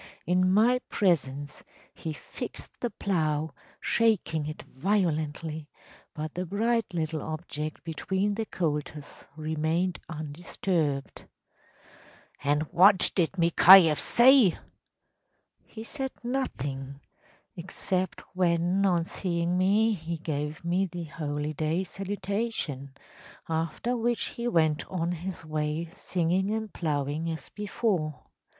In 0.25 0.51
my 0.51 0.79
presence 0.89 1.63
he 1.93 2.11
fixed 2.11 2.79
the 2.79 2.89
plough, 2.89 3.53
shaking 3.79 4.47
it 4.47 4.63
violently, 4.63 5.69
but 6.15 6.33
the 6.33 6.43
bright 6.43 6.91
little 6.91 7.21
object 7.21 7.83
between 7.83 8.33
the 8.33 8.47
colters 8.47 9.25
remained 9.35 9.99
undisturbed.‚ÄĚ 10.09 11.27
“And 12.43 12.63
what 12.73 13.11
did 13.13 13.33
Mikhayeff 13.33 13.99
say?‚ÄĚ 13.99 14.57
“He 15.67 15.83
said 15.83 16.09
nothing‚ÄĒexcept 16.23 18.21
when, 18.33 18.83
on 18.87 19.05
seeing 19.05 19.55
me, 19.55 19.93
he 19.93 20.17
gave 20.17 20.65
me 20.65 20.87
the 20.87 21.03
holy 21.03 21.53
day 21.53 21.83
salutation, 21.83 22.95
after 23.47 23.95
which 23.95 24.29
he 24.29 24.47
went 24.47 24.83
on 24.87 25.11
his 25.11 25.45
way 25.45 25.89
singing 25.93 26.49
and 26.55 26.73
ploughing 26.73 27.29
as 27.29 27.49
before. 27.49 28.23